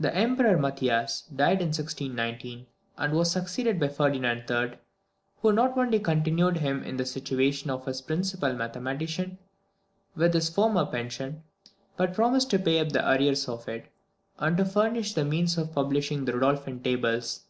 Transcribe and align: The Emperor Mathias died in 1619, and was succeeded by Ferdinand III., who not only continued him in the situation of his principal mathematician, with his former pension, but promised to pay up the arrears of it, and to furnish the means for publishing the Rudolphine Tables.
The 0.00 0.12
Emperor 0.12 0.58
Mathias 0.58 1.22
died 1.32 1.60
in 1.60 1.68
1619, 1.68 2.66
and 2.98 3.12
was 3.14 3.30
succeeded 3.30 3.78
by 3.78 3.86
Ferdinand 3.86 4.50
III., 4.50 4.76
who 5.40 5.52
not 5.52 5.78
only 5.78 6.00
continued 6.00 6.56
him 6.56 6.82
in 6.82 6.96
the 6.96 7.06
situation 7.06 7.70
of 7.70 7.84
his 7.86 8.00
principal 8.02 8.52
mathematician, 8.54 9.38
with 10.16 10.34
his 10.34 10.48
former 10.48 10.84
pension, 10.84 11.44
but 11.96 12.12
promised 12.14 12.50
to 12.50 12.58
pay 12.58 12.80
up 12.80 12.90
the 12.90 13.08
arrears 13.08 13.48
of 13.48 13.68
it, 13.68 13.86
and 14.40 14.56
to 14.56 14.64
furnish 14.64 15.14
the 15.14 15.24
means 15.24 15.54
for 15.54 15.64
publishing 15.64 16.24
the 16.24 16.32
Rudolphine 16.32 16.82
Tables. 16.82 17.44